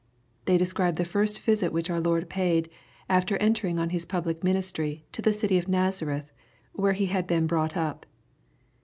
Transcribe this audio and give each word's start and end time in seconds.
They 0.45 0.57
describe 0.57 0.95
the 0.95 1.05
first 1.05 1.37
visit 1.39 1.71
which 1.71 1.87
our 1.91 2.01
Lo^rd 2.01 2.25
paid^ 2.25 2.71
after 3.07 3.37
eotenDg 3.37 3.77
on 3.77 3.91
His 3.91 4.03
public 4.03 4.39
minis 4.39 4.73
try, 4.73 5.03
to 5.11 5.21
the 5.21 5.31
city 5.31 5.59
of 5.59 5.67
Nazareth, 5.67 6.31
where 6.73 6.93
He 6.93 7.05
had 7.05 7.27
been 7.27 7.45
brought 7.45 7.77
up. 7.77 8.07